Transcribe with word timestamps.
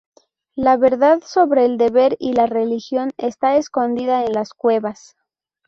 La 0.55 0.77
verdad 0.77 1.21
sobre 1.23 1.63
el 1.63 1.77
deber 1.77 2.17
y 2.19 2.33
la 2.33 2.47
religión 2.47 3.11
está 3.19 3.57
escondida 3.57 4.25
en 4.25 4.33
las 4.33 4.51
cuevas. 4.55 5.15